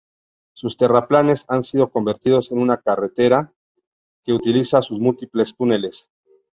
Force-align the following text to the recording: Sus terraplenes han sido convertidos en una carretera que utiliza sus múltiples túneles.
Sus 0.53 0.77
terraplenes 0.77 1.45
han 1.47 1.61
sido 1.61 1.91
convertidos 1.91 2.51
en 2.51 2.57
una 2.57 2.77
carretera 2.77 3.53
que 4.23 4.33
utiliza 4.33 4.81
sus 4.81 4.99
múltiples 4.99 5.55
túneles. 5.55 6.09